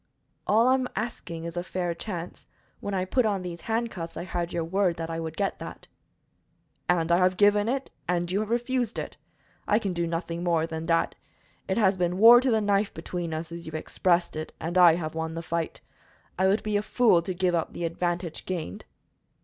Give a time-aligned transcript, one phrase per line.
[0.47, 2.47] "All I am asking is a fair chance.
[2.79, 5.87] When I put on these handcuffs I had your word that I would get that."
[6.89, 9.17] "And I have given it and you have refused it.
[9.67, 11.13] I can do nothing more than that.
[11.67, 14.95] It has been war to the knife between us, as you expressed it, and I
[14.95, 15.81] have won the fight.
[16.35, 18.85] I would be a fool to give up the advantage gained."